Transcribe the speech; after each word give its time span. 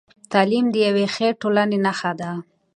تعلیم 0.31 0.65
د 0.71 0.75
یوې 0.87 1.05
ښې 1.13 1.27
ټولنې 1.41 1.77
نښه 1.85 2.11
ده. 2.19 2.31